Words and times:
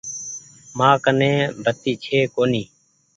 مآن 0.77 0.93
ڪني 1.03 1.31
بتي 1.63 1.91
ڇي 2.03 2.19
ڪونيٚ۔ 2.35 2.69